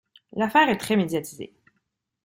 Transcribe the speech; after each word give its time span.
L'affaire 0.35 0.67
est 0.69 0.79
très 0.79 0.95
médiatisée. 0.95 1.53